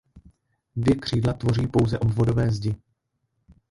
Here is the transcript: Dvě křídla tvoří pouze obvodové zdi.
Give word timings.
Dvě 0.75 0.95
křídla 0.95 1.33
tvoří 1.33 1.67
pouze 1.67 1.99
obvodové 1.99 2.51
zdi. 2.51 2.75